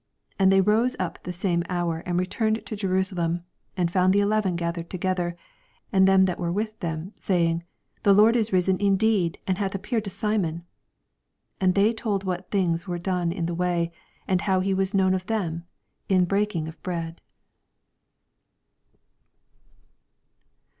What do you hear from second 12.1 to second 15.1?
what things wer€ done in the way, and how he was